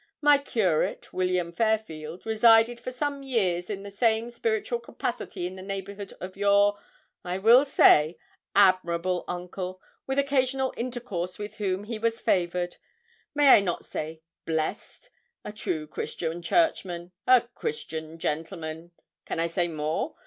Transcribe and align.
My 0.19 0.39
curate, 0.39 1.13
William 1.13 1.51
Fairfield, 1.51 2.25
resided 2.25 2.79
for 2.79 2.89
some 2.89 3.21
years 3.21 3.69
in 3.69 3.83
the 3.83 3.91
same 3.91 4.31
spiritual 4.31 4.79
capacity 4.79 5.45
in 5.45 5.55
the 5.55 5.61
neighbourhood 5.61 6.11
of 6.19 6.35
your, 6.35 6.79
I 7.23 7.37
will 7.37 7.65
say, 7.65 8.17
admirable 8.55 9.23
uncle, 9.27 9.79
with 10.07 10.17
occasional 10.17 10.73
intercourse 10.75 11.37
with 11.37 11.57
whom 11.57 11.83
he 11.83 11.99
was 11.99 12.19
favoured 12.19 12.77
may 13.35 13.49
I 13.49 13.59
not 13.59 13.85
say 13.85 14.23
blessed? 14.47 15.11
a 15.45 15.53
true 15.53 15.85
Christian 15.85 16.41
Churchman 16.41 17.11
a 17.27 17.41
Christian 17.53 18.17
gentleman. 18.17 18.93
Can 19.25 19.39
I 19.39 19.45
say 19.45 19.67
more? 19.67 20.15